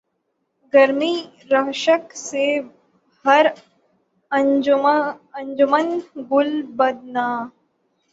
گرمئی 0.73 1.15
رشک 1.51 2.03
سے 2.27 2.45
ہر 3.25 3.45
انجمن 4.31 5.87
گل 6.31 6.51
بدناں 6.77 7.37